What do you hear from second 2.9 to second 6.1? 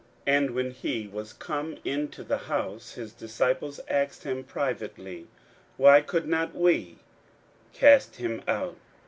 his disciples asked him privately, Why